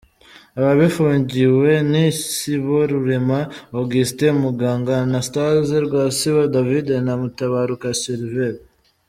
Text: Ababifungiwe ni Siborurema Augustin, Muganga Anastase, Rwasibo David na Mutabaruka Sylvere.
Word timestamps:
Ababifungiwe 0.59 1.71
ni 1.91 2.05
Siborurema 2.33 3.39
Augustin, 3.77 4.33
Muganga 4.43 4.93
Anastase, 5.03 5.75
Rwasibo 5.85 6.41
David 6.55 6.87
na 7.05 7.13
Mutabaruka 7.21 7.87
Sylvere. 8.03 8.59